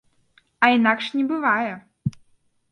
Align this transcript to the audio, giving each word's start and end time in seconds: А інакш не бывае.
А 0.67 0.69
інакш 0.77 1.11
не 1.19 1.23
бывае. 1.35 1.71